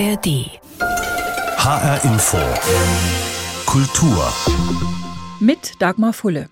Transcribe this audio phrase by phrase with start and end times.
[0.00, 0.48] ARD.
[1.58, 2.38] HR Info.
[3.66, 4.32] Kultur.
[5.40, 6.48] Mit Dagmar Fulle.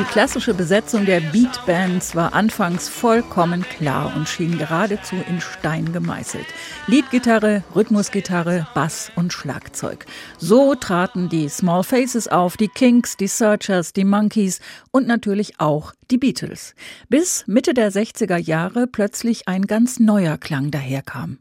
[0.00, 6.46] Die klassische Besetzung der Beatbands war anfangs vollkommen klar und schien geradezu in Stein gemeißelt.
[6.86, 10.06] Leadgitarre, Rhythmusgitarre, Bass und Schlagzeug.
[10.38, 14.60] So traten die Small Faces auf, die Kinks, die Searchers, die Monkeys
[14.90, 16.74] und natürlich auch die Beatles.
[17.10, 21.36] Bis Mitte der 60er Jahre plötzlich ein ganz neuer Klang daherkam.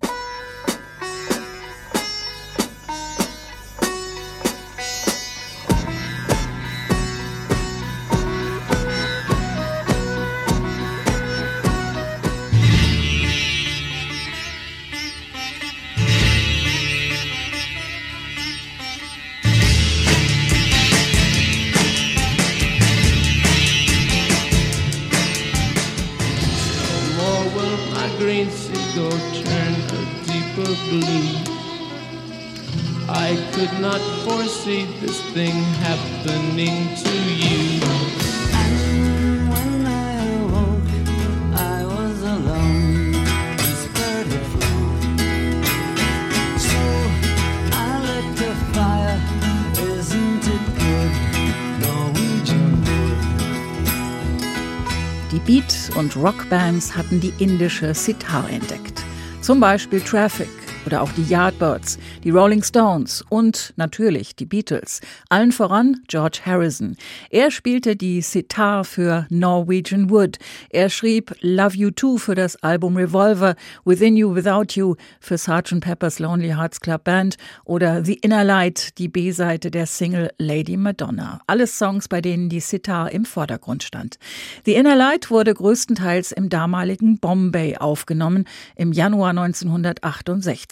[56.15, 59.03] Und Rockbands hatten die indische Sitar entdeckt.
[59.41, 60.49] Zum Beispiel Traffic
[60.85, 65.01] oder auch die Yardbirds, die Rolling Stones und natürlich die Beatles.
[65.29, 66.95] Allen voran George Harrison.
[67.29, 70.37] Er spielte die Sitar für Norwegian Wood.
[70.69, 73.55] Er schrieb Love You Too für das Album Revolver,
[73.85, 75.81] Within You Without You für Sgt.
[75.81, 81.41] Pepper's Lonely Hearts Club Band oder The Inner Light, die B-Seite der Single Lady Madonna.
[81.47, 84.17] Alles Songs, bei denen die Sitar im Vordergrund stand.
[84.65, 90.68] The Inner Light wurde größtenteils im damaligen Bombay aufgenommen, im Januar 1968.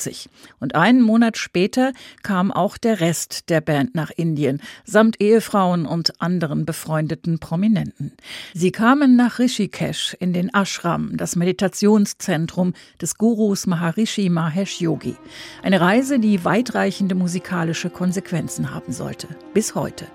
[0.59, 1.91] Und einen Monat später
[2.23, 8.13] kam auch der Rest der Band nach Indien, samt Ehefrauen und anderen befreundeten Prominenten.
[8.53, 15.15] Sie kamen nach Rishikesh in den Ashram, das Meditationszentrum des Gurus Maharishi Mahesh Yogi.
[15.63, 19.27] Eine Reise, die weitreichende musikalische Konsequenzen haben sollte.
[19.53, 20.07] Bis heute.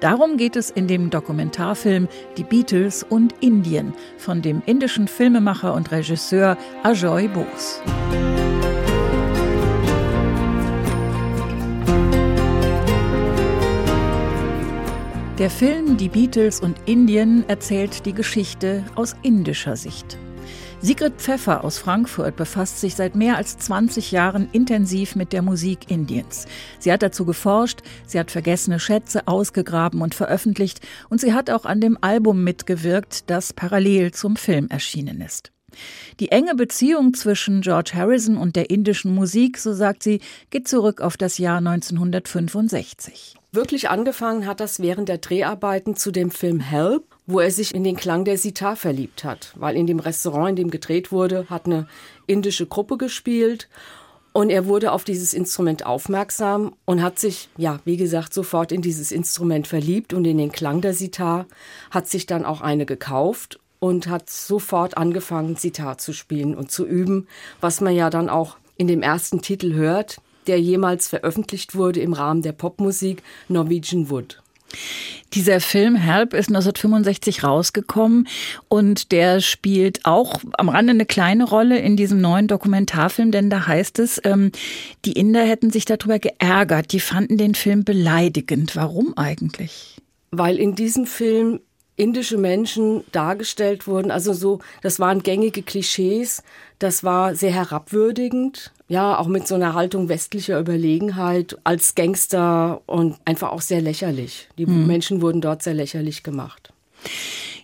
[0.00, 5.90] Darum geht es in dem Dokumentarfilm Die Beatles und Indien von dem indischen Filmemacher und
[5.90, 7.80] Regisseur Ajoy Bose.
[15.48, 20.18] Der Film Die Beatles und Indien erzählt die Geschichte aus indischer Sicht.
[20.82, 25.90] Sigrid Pfeffer aus Frankfurt befasst sich seit mehr als 20 Jahren intensiv mit der Musik
[25.90, 26.44] Indiens.
[26.78, 31.64] Sie hat dazu geforscht, sie hat vergessene Schätze ausgegraben und veröffentlicht und sie hat auch
[31.64, 35.50] an dem Album mitgewirkt, das parallel zum Film erschienen ist.
[36.20, 40.20] Die enge Beziehung zwischen George Harrison und der indischen Musik, so sagt sie,
[40.50, 43.38] geht zurück auf das Jahr 1965.
[43.50, 47.82] Wirklich angefangen hat das während der Dreharbeiten zu dem Film Help, wo er sich in
[47.82, 49.54] den Klang der Sitar verliebt hat.
[49.56, 51.88] Weil in dem Restaurant, in dem gedreht wurde, hat eine
[52.26, 53.68] indische Gruppe gespielt
[54.34, 58.82] und er wurde auf dieses Instrument aufmerksam und hat sich, ja, wie gesagt, sofort in
[58.82, 61.46] dieses Instrument verliebt und in den Klang der Sitar,
[61.90, 66.86] hat sich dann auch eine gekauft und hat sofort angefangen, Sitar zu spielen und zu
[66.86, 67.26] üben,
[67.62, 72.12] was man ja dann auch in dem ersten Titel hört, der jemals veröffentlicht wurde im
[72.12, 74.42] Rahmen der Popmusik, Norwegian Wood.
[75.34, 78.28] Dieser Film Help ist 1965 rausgekommen
[78.68, 83.66] und der spielt auch am Rande eine kleine Rolle in diesem neuen Dokumentarfilm, denn da
[83.66, 84.52] heißt es, ähm,
[85.04, 88.76] die Inder hätten sich darüber geärgert, die fanden den Film beleidigend.
[88.76, 89.96] Warum eigentlich?
[90.30, 91.60] Weil in diesem Film
[91.96, 94.10] indische Menschen dargestellt wurden.
[94.10, 96.42] Also so, das waren gängige Klischees,
[96.78, 103.16] das war sehr herabwürdigend, ja, auch mit so einer Haltung westlicher Überlegenheit als Gangster und
[103.24, 104.48] einfach auch sehr lächerlich.
[104.56, 104.86] Die mhm.
[104.86, 106.72] Menschen wurden dort sehr lächerlich gemacht.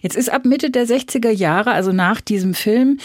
[0.02, 2.98] Jetzt ist ab Mitte der 60er Jahre, also nach diesem Film,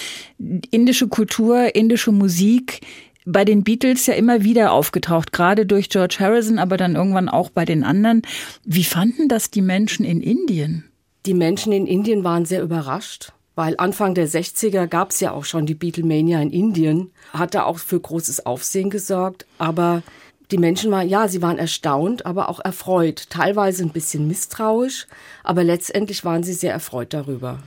[0.69, 2.81] indische Kultur, indische Musik
[3.25, 7.49] bei den Beatles ja immer wieder aufgetaucht, gerade durch George Harrison, aber dann irgendwann auch
[7.49, 8.23] bei den anderen.
[8.65, 10.83] Wie fanden das die Menschen in Indien?
[11.25, 15.43] Die Menschen in Indien waren sehr überrascht, weil Anfang der 60er gab es ja auch
[15.43, 20.01] schon die Beatlemania in Indien, hatte auch für großes Aufsehen gesorgt, aber
[20.49, 25.07] die Menschen waren, ja, sie waren erstaunt, aber auch erfreut, teilweise ein bisschen misstrauisch,
[25.43, 27.59] aber letztendlich waren sie sehr erfreut darüber.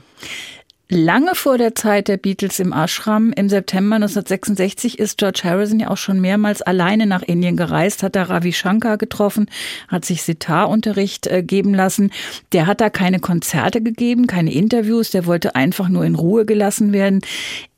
[0.93, 5.87] Lange vor der Zeit der Beatles im Ashram im September 1966 ist George Harrison ja
[5.89, 9.47] auch schon mehrmals alleine nach Indien gereist, hat da Ravi Shankar getroffen,
[9.87, 12.11] hat sich Sitar-Unterricht äh, geben lassen.
[12.51, 16.93] Der hat da keine Konzerte gegeben, keine Interviews, der wollte einfach nur in Ruhe gelassen
[16.93, 17.21] werden.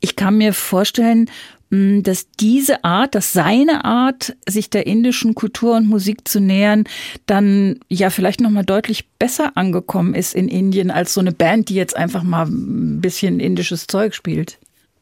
[0.00, 1.30] Ich kann mir vorstellen,
[1.70, 6.84] dass diese Art, dass seine Art, sich der indischen Kultur und Musik zu nähern,
[7.26, 11.68] dann ja vielleicht noch mal deutlich besser angekommen ist in Indien als so eine Band,
[11.68, 14.58] die jetzt einfach mal ein bisschen indisches Zeug spielt.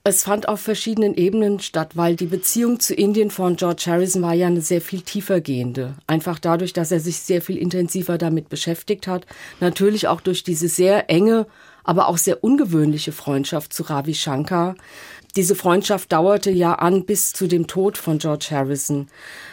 [0.07, 4.35] Es fand auf verschiedenen Ebenen statt, weil die Beziehung zu Indien von George Harrison war
[4.35, 5.95] ja eine sehr viel tiefer gehende.
[6.07, 9.25] Einfach dadurch, dass er sich sehr viel intensiver damit beschäftigt hat.
[9.61, 11.47] Natürlich auch durch diese sehr enge,
[11.85, 14.75] aber auch sehr ungewöhnliche Freundschaft zu Ravi Shankar.
[15.37, 19.09] Diese Freundschaft dauerte ja an bis zu dem Tod von George Harrison.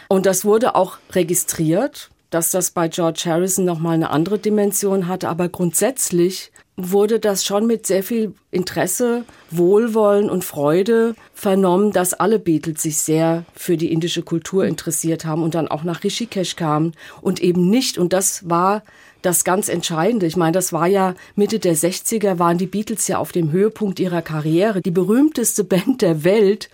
[0.08, 5.28] Und das wurde auch registriert, dass das bei George Harrison nochmal eine andere Dimension hatte.
[5.28, 12.38] Aber grundsätzlich wurde das schon mit sehr viel Interesse, Wohlwollen und Freude vernommen, dass alle
[12.38, 16.92] Beatles sich sehr für die indische Kultur interessiert haben und dann auch nach Rishikesh kamen
[17.20, 18.82] und eben nicht, und das war
[19.20, 20.26] das ganz Entscheidende.
[20.26, 24.00] Ich meine, das war ja Mitte der 60er, waren die Beatles ja auf dem Höhepunkt
[24.00, 26.70] ihrer Karriere, die berühmteste Band der Welt.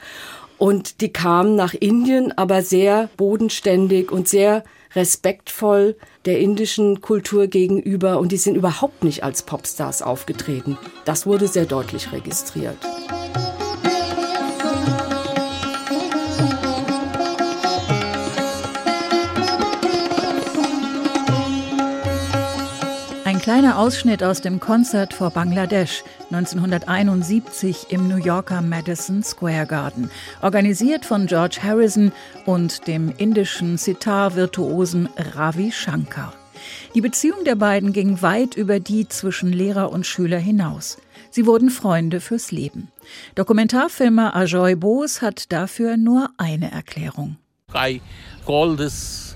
[0.56, 4.64] Und die kamen nach Indien, aber sehr bodenständig und sehr
[4.94, 10.78] respektvoll der indischen Kultur gegenüber und die sind überhaupt nicht als Popstars aufgetreten.
[11.04, 12.76] Das wurde sehr deutlich registriert.
[23.48, 30.10] Kleiner Ausschnitt aus dem Konzert vor Bangladesch 1971 im New Yorker Madison Square Garden,
[30.42, 32.12] organisiert von George Harrison
[32.44, 36.34] und dem indischen Sitar-Virtuosen Ravi Shankar.
[36.94, 40.98] Die Beziehung der beiden ging weit über die zwischen Lehrer und Schüler hinaus.
[41.30, 42.88] Sie wurden Freunde fürs Leben.
[43.34, 47.38] Dokumentarfilmer Ajoy Bose hat dafür nur eine Erklärung.
[47.74, 48.02] I
[48.44, 49.27] call this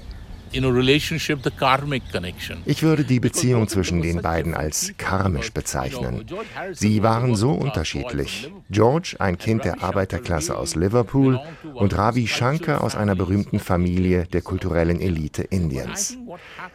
[2.67, 6.27] Ich würde die Beziehung zwischen den beiden als karmisch bezeichnen.
[6.73, 8.51] Sie waren so unterschiedlich.
[8.71, 11.41] George, ein Kind der Arbeiterklasse aus Liverpool,
[11.75, 16.17] und Ravi Shankar aus einer berühmten Familie der kulturellen Elite Indiens.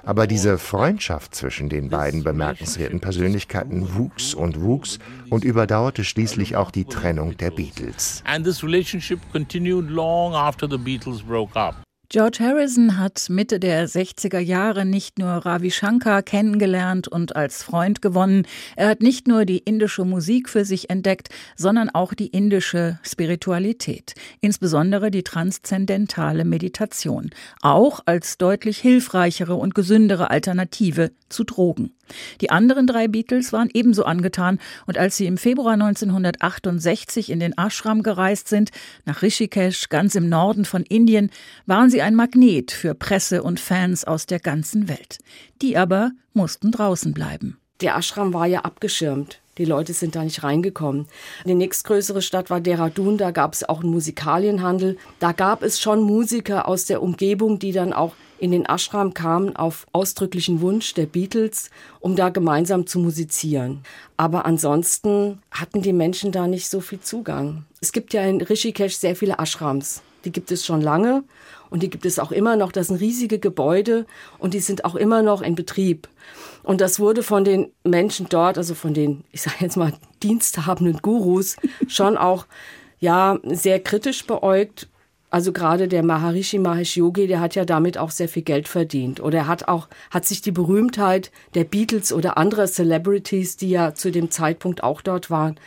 [0.04, 6.72] Aber diese Freundschaft zwischen den beiden bemerkenswerten Persönlichkeiten wuchs und wuchs und überdauerte schließlich auch
[6.72, 8.22] die Trennung der Beatles.
[8.26, 11.87] And this relationship continued long after the Beatles broke up.
[12.10, 18.02] George Harrison hat Mitte der 60er Jahre nicht nur Ravi Shankar kennengelernt und als Freund
[18.02, 18.48] gewonnen.
[18.78, 21.28] Er hat nicht nur die indische Musik für sich entdeckt,
[21.58, 27.32] sondern auch die indische Spiritualität, insbesondere die transzendentale Meditation,
[27.62, 31.97] auch als deutlich hilfreichere und gesündere Alternative zu Drogen.
[32.42, 37.58] Die anderen drei Beatles waren ebenso angetan und als sie im Februar 1968 in den
[37.58, 38.72] Ashram gereist sind,
[39.06, 41.30] nach Rishikesh, ganz im Norden von Indien,
[41.66, 45.20] waren sie ein Magnet für Presse und Fans aus der ganzen Welt.
[45.62, 47.58] Die aber mussten draußen bleiben.
[47.82, 49.40] Der Ashram war ja abgeschirmt.
[49.58, 51.08] Die Leute sind da nicht reingekommen.
[51.46, 54.98] Die nächstgrößere Stadt war Dehradun, da gab es auch einen Musikalienhandel.
[55.20, 59.56] Da gab es schon Musiker aus der Umgebung, die dann auch in den Ashram kamen
[59.56, 63.82] auf ausdrücklichen Wunsch der Beatles, um da gemeinsam zu musizieren.
[64.16, 67.66] Aber ansonsten hatten die Menschen da nicht so viel Zugang.
[67.82, 70.02] Es gibt ja in Rishikesh sehr viele Ashrams.
[70.24, 71.24] Die gibt es schon lange
[71.70, 72.72] und die gibt es auch immer noch.
[72.72, 74.06] Das sind riesige Gebäude
[74.38, 76.08] und die sind auch immer noch in Betrieb.
[76.64, 81.00] Und das wurde von den Menschen dort, also von den, ich sage jetzt mal, diensthabenden
[81.02, 81.56] Gurus,
[81.88, 82.46] schon auch
[83.00, 84.90] ja sehr kritisch beäugt.
[85.30, 89.20] Also gerade der Maharishi Mahesh Yogi, der hat ja damit auch sehr viel Geld verdient.
[89.20, 93.94] Oder er hat auch, hat sich die Berühmtheit der Beatles oder anderer Celebrities, die ja
[93.94, 95.60] zu dem Zeitpunkt auch dort waren,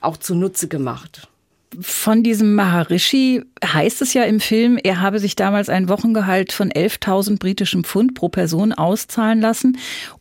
[0.00, 1.28] auch zunutze gemacht.
[1.80, 6.70] Von diesem Maharishi heißt es ja im Film, er habe sich damals ein Wochengehalt von
[6.70, 9.78] 11.000 britischen Pfund pro Person auszahlen lassen.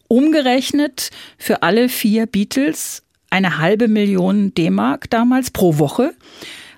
[0.08, 6.14] Umgerechnet für alle vier Beatles eine halbe Million D-Mark damals pro Woche.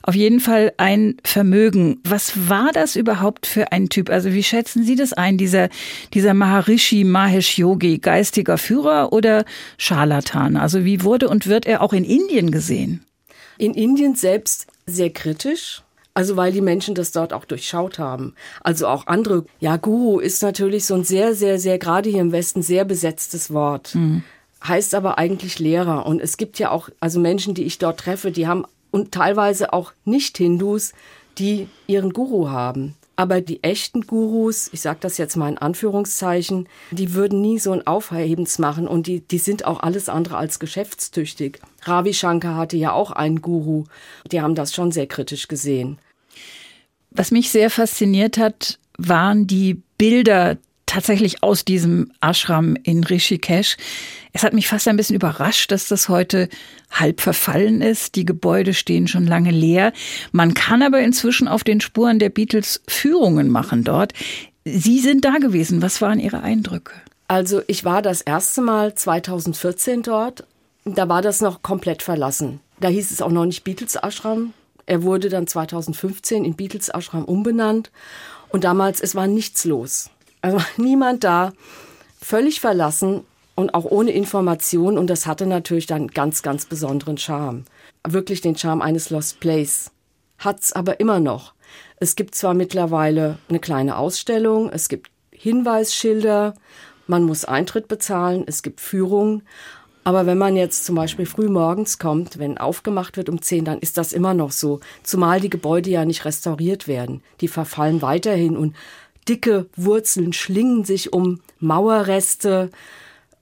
[0.02, 2.00] Auf jeden Fall ein Vermögen.
[2.04, 4.10] Was war das überhaupt für ein Typ?
[4.10, 5.70] Also wie schätzen Sie das ein, dieser,
[6.14, 9.46] dieser Maharishi Mahesh Yogi, geistiger Führer oder
[9.78, 10.58] Scharlatan?
[10.58, 13.04] Also wie wurde und wird er auch in Indien gesehen?
[13.60, 15.84] In Indien selbst sehr kritisch.
[16.16, 18.34] Also weil die Menschen das dort auch durchschaut haben.
[18.62, 19.46] Also auch andere.
[19.60, 23.54] Ja, Guru ist natürlich so ein sehr, sehr, sehr, gerade hier im Westen, sehr besetztes
[23.54, 23.96] Wort.
[23.96, 24.24] Mhm.
[24.68, 26.06] Heißt aber eigentlich Lehrer.
[26.06, 29.72] Und es gibt ja auch, also Menschen, die ich dort treffe, die haben und teilweise
[29.72, 30.94] auch Nicht-Hindus,
[31.38, 32.96] die ihren Guru haben.
[33.20, 37.74] Aber die echten Gurus, ich sage das jetzt mal in Anführungszeichen, die würden nie so
[37.74, 41.60] ein Aufhebens machen und die, die sind auch alles andere als geschäftstüchtig.
[41.82, 43.84] Ravi Shankar hatte ja auch einen Guru.
[44.32, 45.98] Die haben das schon sehr kritisch gesehen.
[47.12, 50.56] Was mich sehr fasziniert hat, waren die Bilder
[50.90, 53.78] tatsächlich aus diesem Ashram in Rishikesh.
[54.34, 56.50] Es hat mich fast ein bisschen überrascht, dass das heute
[56.92, 58.16] halb verfallen ist.
[58.16, 59.94] Die Gebäude stehen schon lange leer.
[60.32, 64.14] Man kann aber inzwischen auf den Spuren der Beatles Führungen machen dort.
[64.66, 65.82] Sie sind da gewesen.
[65.82, 66.94] Was waren Ihre Eindrücke?
[67.28, 70.44] Also ich war das erste Mal 2014 dort.
[70.86, 72.62] Da war das noch komplett verlassen.
[72.80, 74.54] Da hieß es auch noch nicht Beatles Ashram.
[74.88, 77.92] Er wurde dann 2015 in Beatles Ashram umbenannt.
[78.50, 80.10] Und damals, es war nichts los.
[80.42, 81.54] Also niemand da,
[82.22, 83.24] völlig verlassen
[83.56, 84.98] und auch ohne Information.
[84.98, 87.66] Und das hatte natürlich dann ganz, ganz besonderen Charme.
[88.08, 89.92] Wirklich den Charme eines Lost Place.
[90.38, 91.54] Hat's aber immer noch.
[91.98, 96.56] Es gibt zwar mittlerweile eine kleine Ausstellung, es gibt Hinweisschilder,
[97.08, 99.44] man muss Eintritt bezahlen, es gibt Führungen.
[100.06, 103.80] Aber wenn man jetzt zum Beispiel früh morgens kommt, wenn aufgemacht wird um 10, dann
[103.80, 104.80] ist das immer noch so.
[105.04, 107.22] Zumal die Gebäude ja nicht restauriert werden.
[107.42, 108.76] Die verfallen weiterhin und
[109.30, 112.72] dicke Wurzeln schlingen sich um Mauerreste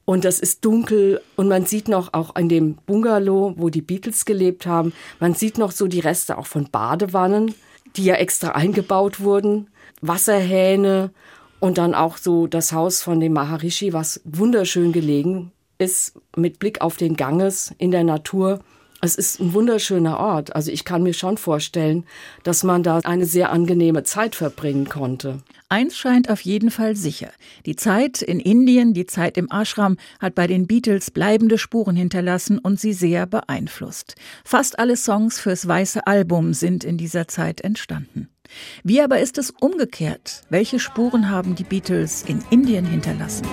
[0.06, 4.26] und das ist dunkel und man sieht noch auch an dem Bungalow, wo die Beatles
[4.26, 7.54] gelebt haben, man sieht noch so die Reste auch von Badewannen,
[7.96, 9.70] die ja extra eingebaut wurden,
[10.02, 11.12] Wasserhähne
[11.60, 16.82] und dann auch so das Haus von dem Maharishi, was wunderschön gelegen ist mit Blick
[16.82, 18.60] auf den Ganges in der Natur.
[19.00, 20.56] Es ist ein wunderschöner Ort.
[20.56, 22.06] Also ich kann mir schon vorstellen,
[22.44, 25.44] dass man da eine sehr angenehme Zeit verbringen konnte.
[25.70, 27.30] Eins scheint auf jeden Fall sicher.
[27.66, 32.58] Die Zeit in Indien, die Zeit im Ashram hat bei den Beatles bleibende Spuren hinterlassen
[32.58, 34.16] und sie sehr beeinflusst.
[34.44, 38.30] Fast alle Songs fürs weiße Album sind in dieser Zeit entstanden.
[38.84, 40.44] Wie aber ist es umgekehrt?
[40.50, 43.46] Welche Spuren haben die Beatles in Indien hinterlassen?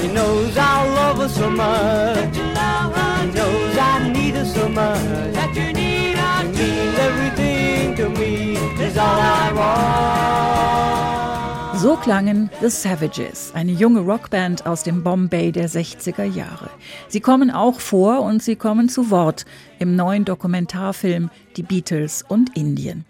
[0.00, 3.09] He knows I love her so much.
[4.54, 5.32] So much.
[5.32, 6.16] That you need.
[6.40, 8.56] He means everything to me.
[8.84, 10.00] Is all I want.
[11.80, 16.68] So klangen The Savages, eine junge Rockband aus dem Bombay der 60er Jahre.
[17.08, 19.46] Sie kommen auch vor und sie kommen zu Wort
[19.78, 23.06] im neuen Dokumentarfilm Die Beatles und Indien.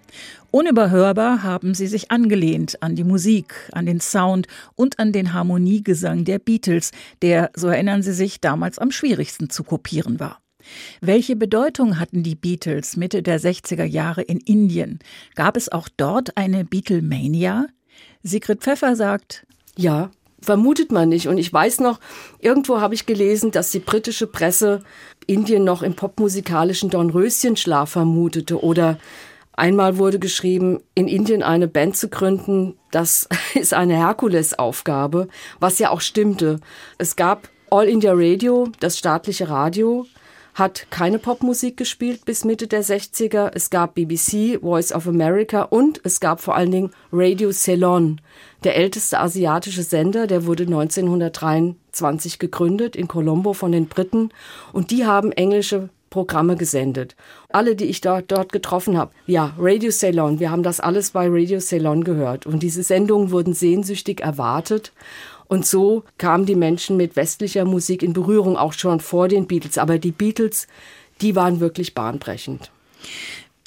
[0.52, 6.24] Unüberhörbar haben sie sich angelehnt an die Musik, an den Sound und an den Harmoniegesang
[6.24, 6.92] der Beatles,
[7.22, 10.38] der, so erinnern sie sich, damals am schwierigsten zu kopieren war.
[11.00, 14.98] Welche Bedeutung hatten die Beatles Mitte der 60er Jahre in Indien?
[15.34, 17.66] Gab es auch dort eine Beatlemania?
[18.22, 19.46] Sigrid Pfeffer sagt,
[19.76, 20.10] Ja,
[20.40, 21.28] vermutet man nicht.
[21.28, 22.00] Und ich weiß noch,
[22.38, 24.82] irgendwo habe ich gelesen, dass die britische Presse
[25.26, 28.98] Indien noch im popmusikalischen Dornröschenschlaf vermutete oder
[29.60, 35.90] Einmal wurde geschrieben, in Indien eine Band zu gründen, das ist eine Herkulesaufgabe, was ja
[35.90, 36.60] auch stimmte.
[36.96, 40.06] Es gab All India Radio, das staatliche Radio,
[40.60, 43.50] hat keine Popmusik gespielt bis Mitte der 60er.
[43.52, 48.20] Es gab BBC, Voice of America und es gab vor allen Dingen Radio Ceylon,
[48.62, 54.28] der älteste asiatische Sender, der wurde 1923 gegründet in Colombo von den Briten
[54.72, 57.16] und die haben englische Programme gesendet.
[57.48, 61.28] Alle, die ich dort, dort getroffen habe, ja, Radio Ceylon, wir haben das alles bei
[61.28, 62.46] Radio Ceylon gehört.
[62.46, 64.92] Und diese Sendungen wurden sehnsüchtig erwartet.
[65.50, 69.78] Und so kamen die Menschen mit westlicher Musik in Berührung, auch schon vor den Beatles.
[69.78, 70.68] Aber die Beatles,
[71.20, 72.70] die waren wirklich bahnbrechend.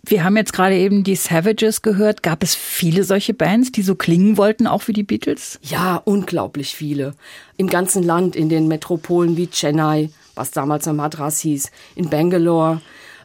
[0.05, 2.23] Wir haben jetzt gerade eben die Savages gehört.
[2.23, 5.59] Gab es viele solche Bands, die so klingen wollten, auch wie die Beatles?
[5.61, 7.15] Ja, unglaublich viele.
[7.57, 12.79] Im ganzen Land, in den Metropolen wie Chennai, was damals noch Madras hieß, in Bangalore,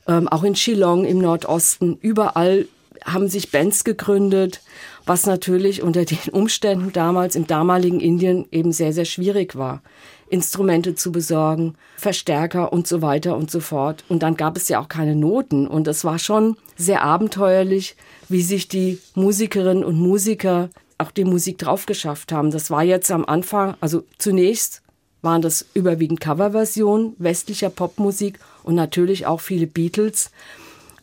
[0.09, 1.97] ähm, auch in Shillong im Nordosten.
[2.01, 2.67] Überall
[3.13, 4.61] haben sich Bands gegründet,
[5.05, 9.83] was natürlich unter den Umständen damals im damaligen Indien eben sehr, sehr schwierig war.
[10.31, 14.05] Instrumente zu besorgen, Verstärker und so weiter und so fort.
[14.09, 15.67] Und dann gab es ja auch keine Noten.
[15.67, 17.97] Und es war schon sehr abenteuerlich,
[18.29, 22.51] wie sich die Musikerinnen und Musiker auch die Musik drauf geschafft haben.
[22.51, 24.83] Das war jetzt am Anfang, also zunächst
[25.23, 30.31] waren das überwiegend Coverversionen westlicher Popmusik und natürlich auch viele Beatles.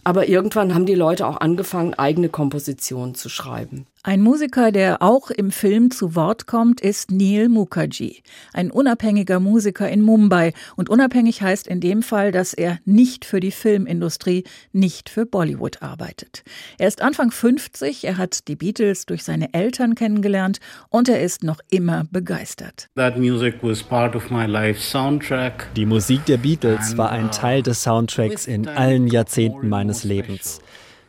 [0.06, 3.88] Aber irgendwann haben die Leute auch angefangen, eigene Kompositionen zu schreiben.
[4.08, 8.22] Ein Musiker, der auch im Film zu Wort kommt, ist Neil Mukherjee,
[8.54, 10.54] ein unabhängiger Musiker in Mumbai.
[10.76, 15.82] Und unabhängig heißt in dem Fall, dass er nicht für die Filmindustrie, nicht für Bollywood
[15.82, 16.44] arbeitet.
[16.78, 20.60] Er ist Anfang 50, er hat die Beatles durch seine Eltern kennengelernt
[20.90, 22.90] und er ist noch immer begeistert.
[22.94, 25.74] That music was part of my life soundtrack.
[25.76, 30.62] Die Musik der Beatles war ein Teil des Soundtracks in allen Jahrzehnten meines Lebens.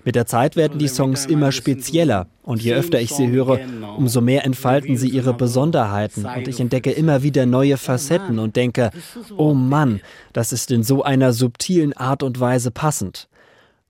[0.06, 3.58] Mit der Zeit werden die Songs immer spezieller und je öfter ich sie höre,
[3.96, 8.92] umso mehr entfalten sie ihre Besonderheiten und ich entdecke immer wieder neue Facetten und denke,
[9.36, 10.00] oh Mann,
[10.32, 13.26] das ist in so einer subtilen Art und Weise passend.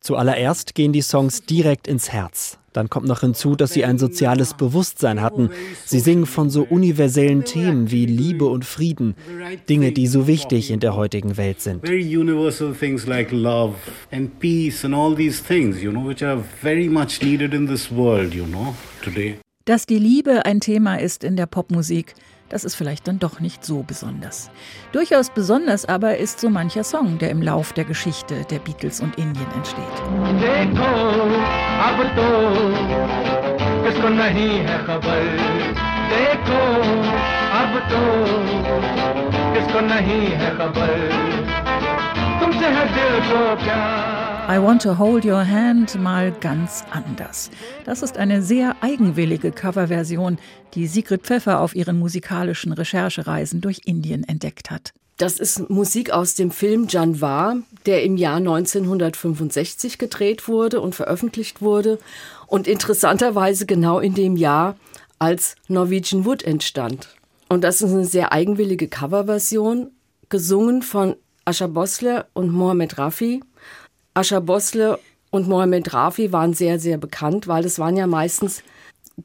[0.01, 2.59] Zuallererst gehen die Songs direkt ins Herz.
[2.77, 5.49] Dann kommt noch hinzu, dass sie ein soziales Bewusstsein hatten.
[5.87, 9.15] Sie singen von so universellen Themen wie Liebe und Frieden,
[9.67, 11.87] Dinge, die so wichtig in der heutigen Welt sind.
[11.87, 13.77] Very universal things like love
[14.13, 17.91] and peace and all these things, you know, which are very much needed in this
[17.91, 19.37] world, you know, today.
[19.65, 22.15] Dass die Liebe ein Thema ist in der Popmusik,
[22.49, 24.51] das ist vielleicht dann doch nicht so besonders.
[24.93, 29.17] Durchaus besonders aber ist so mancher Song, der im Lauf der Geschichte der Beatles und
[29.19, 29.85] Indien entsteht.
[44.49, 47.51] I Want to Hold Your Hand mal ganz anders.
[47.85, 50.39] Das ist eine sehr eigenwillige Coverversion,
[50.75, 54.93] die Sigrid Pfeffer auf ihren musikalischen Recherchereisen durch Indien entdeckt hat.
[55.17, 61.61] Das ist Musik aus dem Film Janwar, der im Jahr 1965 gedreht wurde und veröffentlicht
[61.61, 61.99] wurde
[62.47, 64.77] und interessanterweise genau in dem Jahr,
[65.19, 67.17] als Norwegian Wood entstand.
[67.49, 69.91] Und das ist eine sehr eigenwillige Coverversion,
[70.29, 73.41] gesungen von Asha Bosle und Mohamed Rafi.
[74.17, 74.99] Ascha Bosle
[75.31, 78.63] und Mohamed Rafi waren sehr, sehr bekannt, weil das waren ja meistens,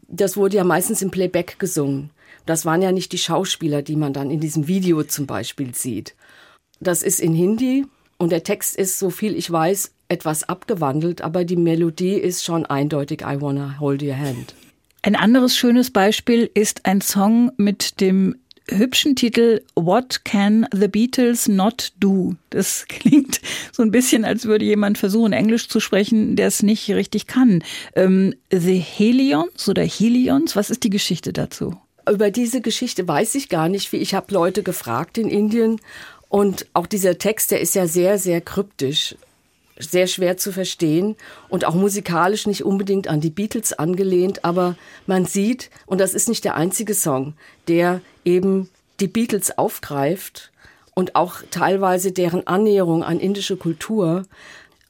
[0.08, 2.10] das wurde ja meistens im Playback gesungen.
[2.46, 6.16] Das waren ja nicht die Schauspieler, die man dann in diesem Video zum Beispiel sieht.
[6.82, 7.86] Das ist in Hindi
[8.18, 12.66] und der Text ist, so viel ich weiß, etwas abgewandelt, aber die Melodie ist schon
[12.66, 14.56] eindeutig I Wanna Hold Your Hand.
[15.04, 18.36] Ein anderes schönes Beispiel ist ein Song mit dem
[18.68, 22.36] hübschen Titel What Can the Beatles Not Do?
[22.50, 23.42] Das klingt
[23.72, 27.64] so ein bisschen, als würde jemand versuchen, Englisch zu sprechen, der es nicht richtig kann.
[27.96, 31.76] Ähm, the Helions oder Helions, was ist die Geschichte dazu?
[32.10, 35.80] Über diese Geschichte weiß ich gar nicht, wie ich habe Leute gefragt in Indien
[36.30, 39.16] und auch dieser Text, der ist ja sehr, sehr kryptisch
[39.82, 41.16] sehr schwer zu verstehen
[41.50, 44.76] und auch musikalisch nicht unbedingt an die Beatles angelehnt, aber
[45.08, 47.34] man sieht, und das ist nicht der einzige Song,
[47.68, 48.70] der eben
[49.00, 50.52] die Beatles aufgreift
[50.94, 54.24] und auch teilweise deren Annäherung an indische Kultur.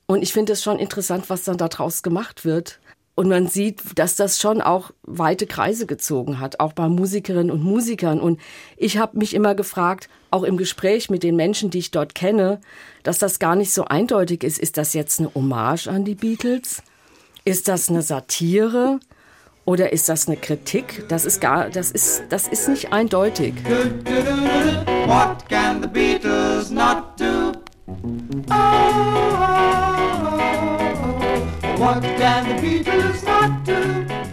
[0.06, 2.80] Und ich finde es schon interessant, was dann daraus gemacht wird.
[3.14, 7.62] Und man sieht, dass das schon auch weite Kreise gezogen hat, auch bei Musikerinnen und
[7.62, 8.20] Musikern.
[8.22, 8.40] Und
[8.78, 12.62] ich habe mich immer gefragt, auch im Gespräch mit den Menschen, die ich dort kenne,
[13.04, 14.60] dass das gar nicht so eindeutig ist.
[14.60, 16.82] Ist das jetzt eine Hommage an die Beatles?
[17.44, 19.00] Ist das eine Satire?
[19.66, 21.04] Oder ist das eine Kritik?
[21.08, 23.54] Das ist gar, das ist, das ist nicht eindeutig.
[25.06, 27.52] What can the Beatles not do?
[27.88, 30.81] Beatles not do?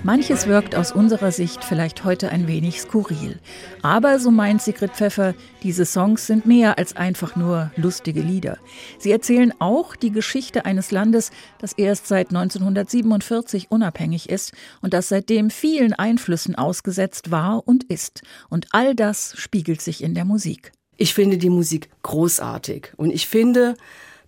[0.03, 3.39] Manches wirkt aus unserer Sicht vielleicht heute ein wenig skurril.
[3.81, 8.59] Aber, so meint Sigrid Pfeffer, diese Songs sind mehr als einfach nur lustige Lieder.
[8.99, 15.09] Sie erzählen auch die Geschichte eines Landes, das erst seit 1947 unabhängig ist und das
[15.09, 18.21] seitdem vielen Einflüssen ausgesetzt war und ist.
[18.51, 20.73] Und all das spiegelt sich in der Musik.
[20.99, 23.75] Ich finde die Musik großartig und ich finde,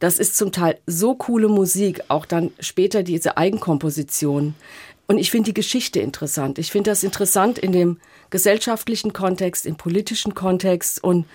[0.01, 4.55] das ist zum Teil so coole Musik, auch dann später diese Eigenkomposition.
[5.07, 6.59] Und ich finde die Geschichte interessant.
[6.59, 7.99] Ich finde das interessant in dem
[8.31, 11.27] gesellschaftlichen Kontext, im politischen Kontext und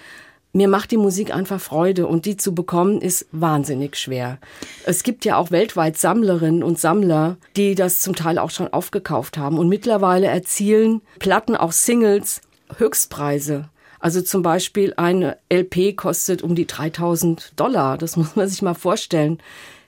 [0.53, 4.39] mir macht die Musik einfach Freude und die zu bekommen ist wahnsinnig schwer.
[4.85, 9.37] Es gibt ja auch weltweit Sammlerinnen und Sammler, die das zum Teil auch schon aufgekauft
[9.37, 12.39] haben und mittlerweile erzielen Platten, auch Singles,
[12.77, 13.69] Höchstpreise.
[14.05, 17.97] Also zum Beispiel eine LP kostet um die 3000 Dollar.
[17.97, 19.39] Das muss man sich mal vorstellen.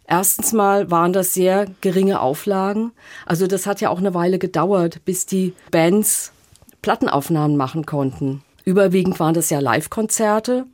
[0.08, 2.94] Erstens mal waren das sehr geringe Auflagen.
[3.28, 6.32] Also das hat ja auch eine Weile gedauert, bis die Bands
[6.82, 8.42] Plattenaufnahmen machen konnten.
[8.66, 10.66] Überwiegend waren das ja Live-Konzerte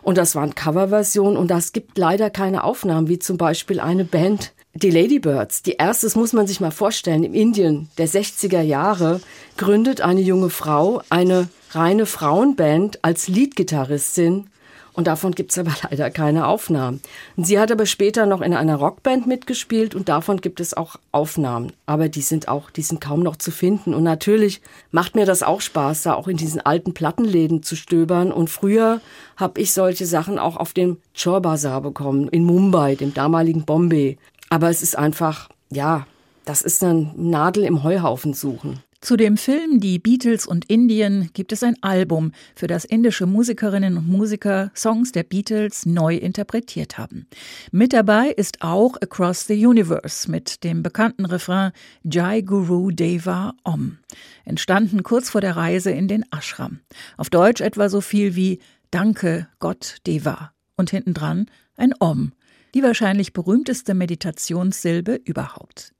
[0.00, 4.52] und das waren Coverversionen und das gibt leider keine Aufnahmen, wie zum Beispiel eine Band,
[4.72, 5.62] die Ladybirds.
[5.62, 9.20] Die erste, das muss man sich mal vorstellen, im Indien der 60er Jahre
[9.58, 14.48] gründet eine junge Frau eine reine Frauenband als Leadgitarristin
[14.96, 17.02] und davon gibt es aber leider keine Aufnahmen.
[17.36, 21.72] Sie hat aber später noch in einer Rockband mitgespielt und davon gibt es auch Aufnahmen.
[21.84, 23.94] Aber die sind auch, die sind kaum noch zu finden.
[23.94, 28.32] Und natürlich macht mir das auch Spaß, da auch in diesen alten Plattenläden zu stöbern.
[28.32, 29.02] Und früher
[29.36, 34.16] habe ich solche Sachen auch auf dem Chor Bazaar bekommen, in Mumbai, dem damaligen Bombay.
[34.48, 36.06] Aber es ist einfach, ja,
[36.46, 38.80] das ist eine Nadel im Heuhaufen suchen.
[39.06, 43.98] Zu dem Film Die Beatles und Indien gibt es ein Album, für das indische Musikerinnen
[43.98, 47.28] und Musiker Songs der Beatles neu interpretiert haben.
[47.70, 51.70] Mit dabei ist auch Across the Universe mit dem bekannten Refrain
[52.02, 53.98] Jai Guru Deva Om,
[54.44, 56.80] entstanden kurz vor der Reise in den Ashram.
[57.16, 58.58] Auf Deutsch etwa so viel wie
[58.90, 62.32] Danke Gott Deva und hintendran ein Om,
[62.74, 65.92] die wahrscheinlich berühmteste Meditationssilbe überhaupt.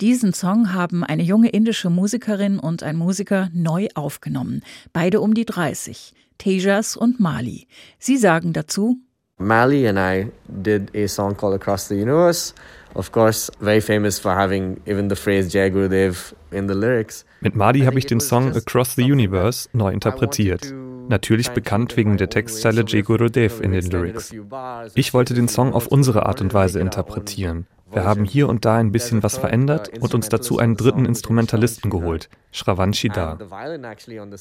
[0.00, 5.44] Diesen Song haben eine junge indische Musikerin und ein Musiker neu aufgenommen, beide um die
[5.44, 7.66] 30, Tejas und Mali.
[7.98, 8.98] Sie sagen dazu,
[9.38, 12.54] Mali and I did a song called Across the Universe.
[12.94, 17.24] Of course, very famous for having even the phrase Jai Gurudev in the lyrics.
[17.40, 20.74] Mit Mali habe ich den Song Across the Universe neu interpretiert.
[21.08, 24.34] Natürlich bekannt wegen der Textzeile Jai Gurudev in den Lyrics.
[24.94, 27.66] Ich wollte den Song auf unsere Art und Weise interpretieren.
[27.90, 31.90] Wir haben hier und da ein bisschen was verändert und uns dazu einen dritten Instrumentalisten
[31.90, 33.38] geholt, Shravanshi Dar.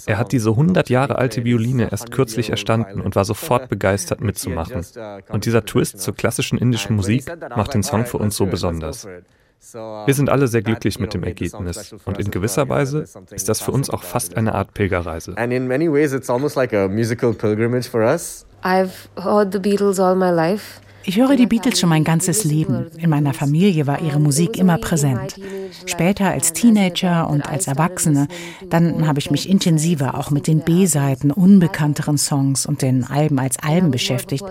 [0.06, 4.86] Er hat diese 100 Jahre alte Violine erst kürzlich erstanden und war sofort begeistert mitzumachen.
[5.30, 9.08] Und dieser Twist zur klassischen indischen Musik macht den Song für uns so besonders.
[10.06, 13.72] Wir sind alle sehr glücklich mit dem Ergebnis und in gewisser Weise ist das für
[13.72, 15.36] uns auch fast eine Art Pilgerreise.
[15.36, 18.46] And in many ways it's almost like a musical pilgrimage for us.
[18.64, 20.80] I've heard the Beatles all my life.
[21.10, 22.88] Ich höre die Beatles schon mein ganzes Leben.
[22.98, 25.40] In meiner Familie war ihre Musik immer präsent.
[25.86, 28.28] Später als Teenager und als Erwachsene,
[28.70, 33.58] dann habe ich mich intensiver auch mit den B-Seiten unbekannteren Songs und den Alben als
[33.58, 34.44] Alben beschäftigt.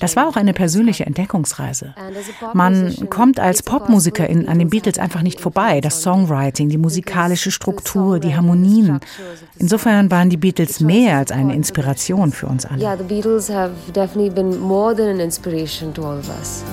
[0.00, 1.94] Das war auch eine persönliche Entdeckungsreise.
[2.54, 5.80] Man kommt als Popmusikerin an den Beatles einfach nicht vorbei.
[5.80, 8.98] Das Songwriting, die musikalische Struktur, die Harmonien.
[9.58, 12.82] Insofern waren die Beatles mehr als eine Inspiration für uns alle.
[12.82, 16.64] Yeah, the Beatles have definitely been more than an inspiration to all of us.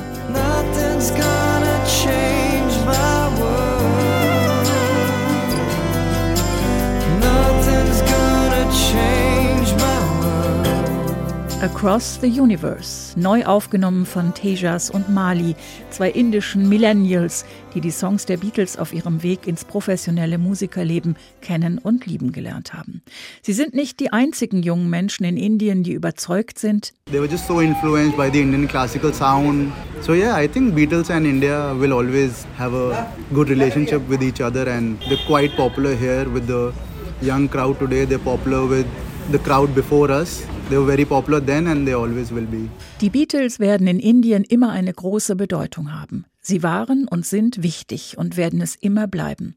[11.78, 15.56] Across the Universe, neu aufgenommen von Tejas und Mali,
[15.92, 21.78] zwei indischen Millennials, die die Songs der Beatles auf ihrem Weg ins professionelle Musikerleben kennen
[21.78, 23.04] und lieben gelernt haben.
[23.44, 27.46] Sie sind nicht die einzigen jungen Menschen in Indien, die überzeugt sind, They were just
[27.46, 29.72] so influenced by the Indian classical sound.
[30.02, 34.42] So yeah, I think Beatles and India will always have a good relationship with each
[34.42, 36.74] other and they're quite popular here with the
[37.22, 38.06] young crowd today.
[38.06, 38.88] They're popular with
[39.32, 40.44] the crowd before us.
[40.70, 42.68] They were very popular then and they always will be.
[43.00, 46.26] Die Beatles werden in Indien immer eine große Bedeutung haben.
[46.42, 49.56] Sie waren und sind wichtig und werden es immer bleiben.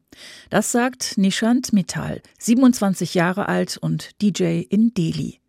[0.49, 5.39] Das sagt Nishant Mittal, 27 Jahre alt und DJ in Delhi.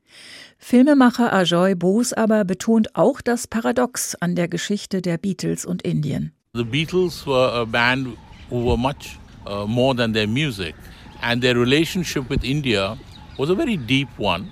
[0.59, 6.33] Filmemacher Ajoy Bose aber betont auch das Paradox an der Geschichte der Beatles und Indien.
[6.55, 8.09] The Beatles were a band
[8.51, 10.75] who were much uh, more than their music,
[11.21, 12.99] and their relationship with India
[13.39, 14.51] was a very deep one,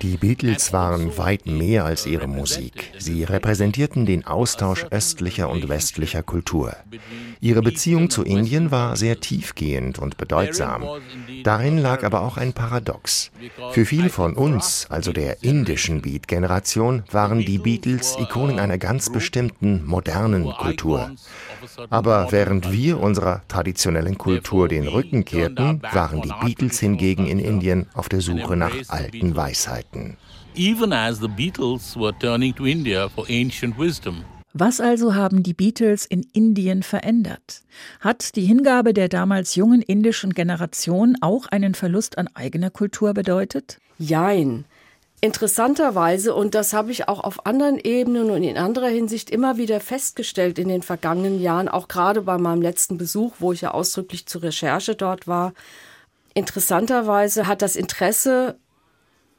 [0.00, 2.92] Die Beatles waren weit mehr als ihre Musik.
[2.98, 6.74] Sie repräsentierten den Austausch östlicher und westlicher Kultur.
[7.40, 10.82] Ihre Beziehung zu Indien war sehr tiefgehend und bedeutsam.
[11.42, 13.30] Darin lag aber auch ein Paradox.
[13.72, 19.84] Für viele von uns, also der indischen Beat-Generation, waren die Beatles Ikonen einer ganz bestimmten
[19.84, 21.10] modernen Kultur.
[21.90, 27.86] Aber während wir unserer traditionellen Kultur den Rücken kehrten, waren die Beatles hingegen in Indien
[27.94, 30.16] auf der Suche nach alten Weisheiten.
[30.56, 34.24] Even as the Beatles were turning to India for ancient wisdom.
[34.56, 37.62] Was also haben die Beatles in Indien verändert?
[37.98, 43.78] Hat die Hingabe der damals jungen indischen Generation auch einen Verlust an eigener Kultur bedeutet?
[43.98, 44.64] Jein.
[45.24, 49.80] Interessanterweise, und das habe ich auch auf anderen Ebenen und in anderer Hinsicht immer wieder
[49.80, 54.26] festgestellt in den vergangenen Jahren, auch gerade bei meinem letzten Besuch, wo ich ja ausdrücklich
[54.26, 55.54] zur Recherche dort war,
[56.34, 58.58] interessanterweise hat das Interesse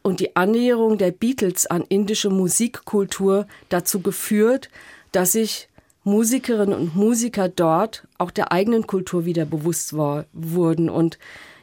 [0.02, 4.71] und die Annäherung der Beatles an indische Musikkultur dazu geführt,
[5.12, 5.69] dass sich
[6.04, 10.89] Musikerinnen und Musiker dort auch der eigenen Kultur wieder bewusst war, wurden.
[10.89, 11.19] Und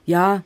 [0.07, 0.45] ja,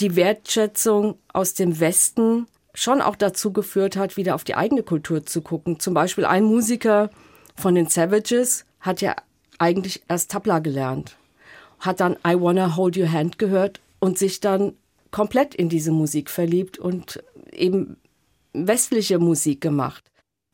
[0.00, 5.26] die Wertschätzung aus dem Westen schon auch dazu geführt hat, wieder auf die eigene Kultur
[5.26, 5.80] zu gucken.
[5.80, 7.10] Zum Beispiel ein Musiker
[7.56, 9.16] von den Savages hat ja
[9.58, 11.16] eigentlich erst Tabla gelernt,
[11.80, 14.74] hat dann I Wanna Hold Your Hand gehört und sich dann
[15.10, 17.96] komplett in diese Musik verliebt und eben
[18.52, 20.04] westliche Musik gemacht.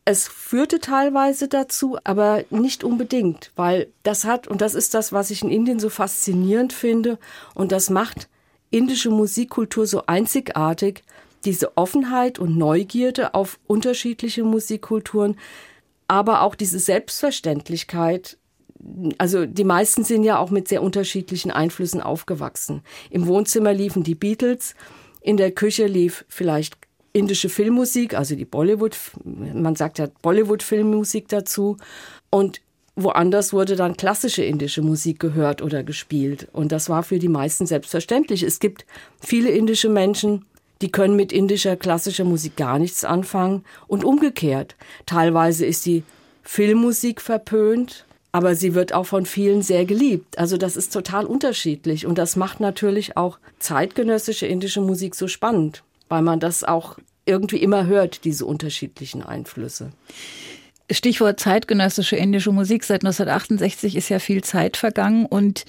[0.06, 5.30] Es führte teilweise dazu, aber nicht unbedingt, weil das hat, und das ist das, was
[5.30, 7.18] ich in Indien so faszinierend finde,
[7.54, 8.28] und das macht
[8.70, 11.04] indische Musikkultur so einzigartig,
[11.44, 15.36] diese Offenheit und Neugierde auf unterschiedliche Musikkulturen,
[16.08, 18.36] aber auch diese Selbstverständlichkeit,
[19.18, 22.82] also die meisten sind ja auch mit sehr unterschiedlichen Einflüssen aufgewachsen.
[23.10, 24.74] Im Wohnzimmer liefen die Beatles,
[25.20, 26.76] in der Küche lief vielleicht
[27.14, 31.78] indische Filmmusik, also die Bollywood, man sagt ja Bollywood-Filmmusik dazu.
[32.28, 32.60] Und
[32.96, 36.48] woanders wurde dann klassische indische Musik gehört oder gespielt.
[36.52, 38.42] Und das war für die meisten selbstverständlich.
[38.42, 38.84] Es gibt
[39.20, 40.44] viele indische Menschen,
[40.82, 44.76] die können mit indischer klassischer Musik gar nichts anfangen und umgekehrt.
[45.06, 46.02] Teilweise ist die
[46.42, 50.38] Filmmusik verpönt, aber sie wird auch von vielen sehr geliebt.
[50.38, 55.84] Also das ist total unterschiedlich und das macht natürlich auch zeitgenössische indische Musik so spannend,
[56.08, 59.92] weil man das auch irgendwie immer hört, diese unterschiedlichen Einflüsse.
[60.90, 62.84] Stichwort zeitgenössische indische Musik.
[62.84, 65.64] Seit 1968 ist ja viel Zeit vergangen und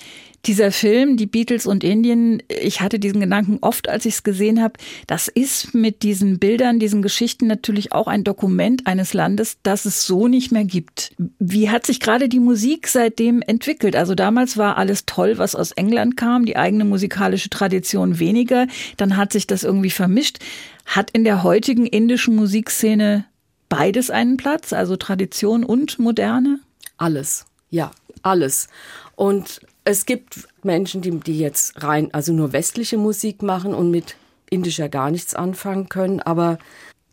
[0.46, 4.62] dieser Film, die Beatles und Indien, ich hatte diesen Gedanken oft, als ich es gesehen
[4.62, 4.74] habe,
[5.08, 10.06] das ist mit diesen Bildern, diesen Geschichten natürlich auch ein Dokument eines Landes, das es
[10.06, 11.16] so nicht mehr gibt.
[11.40, 13.96] Wie hat sich gerade die Musik seitdem entwickelt?
[13.96, 19.18] Also damals war alles toll, was aus England kam, die eigene musikalische Tradition weniger, dann
[19.18, 20.38] hat sich das irgendwie vermischt.
[20.86, 23.26] Hat in der heutigen indischen Musikszene
[23.70, 26.60] beides einen Platz, also Tradition und Moderne?
[26.98, 28.68] Alles, ja, alles.
[29.16, 34.16] Und es gibt Menschen, die, die jetzt rein, also nur westliche Musik machen und mit
[34.50, 36.58] indischer gar nichts anfangen können, aber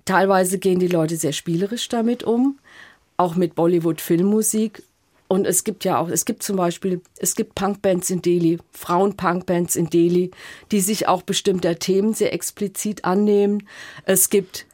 [0.05, 2.59] teilweise gehen die Leute sehr spielerisch damit um,
[3.17, 4.83] auch mit Bollywood-Filmmusik.
[5.29, 9.77] Und es gibt ja auch, es gibt zum Beispiel, es gibt Punkbands in Delhi, Frauen-Punkbands
[9.77, 10.31] in Delhi,
[10.71, 13.67] die sich auch bestimmter Themen sehr explizit annehmen.
[14.05, 14.67] Es gibt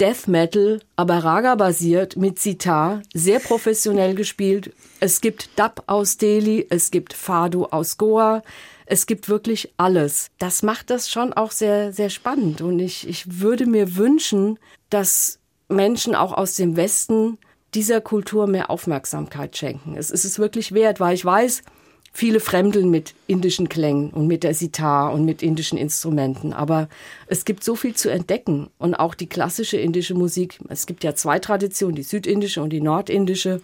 [0.00, 4.72] Death Metal, aber Raga-basiert mit Sitar, sehr professionell gespielt.
[4.98, 8.42] Es gibt Dub aus Delhi, es gibt Fado aus Goa,
[8.86, 10.30] es gibt wirklich alles.
[10.38, 12.62] Das macht das schon auch sehr, sehr spannend.
[12.62, 14.58] Und ich, ich würde mir wünschen,
[14.88, 17.36] dass Menschen auch aus dem Westen
[17.74, 19.96] dieser Kultur mehr Aufmerksamkeit schenken.
[19.98, 21.62] Es ist es wirklich wert, weil ich weiß,
[22.12, 26.52] Viele fremdeln mit indischen Klängen und mit der Sitar und mit indischen Instrumenten.
[26.52, 26.88] Aber
[27.28, 28.68] es gibt so viel zu entdecken.
[28.78, 32.80] Und auch die klassische indische Musik, es gibt ja zwei Traditionen, die südindische und die
[32.80, 33.60] nordindische,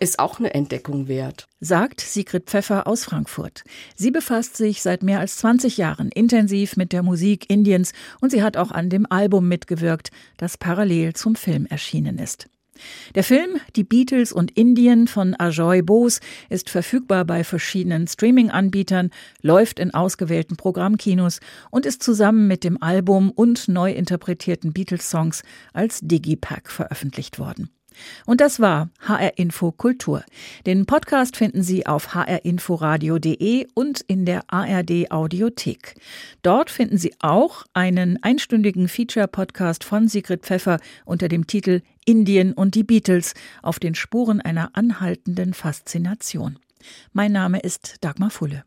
[0.00, 1.46] ist auch eine Entdeckung wert.
[1.60, 3.64] Sagt Sigrid Pfeffer aus Frankfurt.
[3.96, 8.42] Sie befasst sich seit mehr als 20 Jahren intensiv mit der Musik Indiens und sie
[8.42, 12.48] hat auch an dem Album mitgewirkt, das parallel zum Film erschienen ist.
[13.14, 19.10] Der Film Die Beatles und Indien von Ajoy Bose ist verfügbar bei verschiedenen Streaming-Anbietern,
[19.42, 26.00] läuft in ausgewählten Programmkinos und ist zusammen mit dem Album und neu interpretierten Beatles-Songs als
[26.02, 27.70] Digipack veröffentlicht worden.
[28.26, 30.24] Und das war HR Info Kultur.
[30.66, 35.94] Den Podcast finden Sie auf hrinforadio.de und in der ARD Audiothek.
[36.42, 42.74] Dort finden Sie auch einen einstündigen Feature-Podcast von Sigrid Pfeffer unter dem Titel Indien und
[42.74, 46.58] die Beatles auf den Spuren einer anhaltenden Faszination.
[47.12, 48.64] Mein Name ist Dagmar Fulle.